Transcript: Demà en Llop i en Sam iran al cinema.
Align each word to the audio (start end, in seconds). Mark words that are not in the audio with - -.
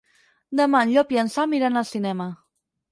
Demà 0.61 0.81
en 0.87 0.95
Llop 0.95 1.13
i 1.17 1.21
en 1.25 1.31
Sam 1.37 1.57
iran 1.61 1.81
al 1.83 1.91
cinema. 1.95 2.31